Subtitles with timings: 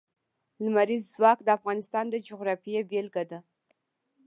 [0.63, 3.39] لمریز ځواک د افغانستان د جغرافیې بېلګه ده.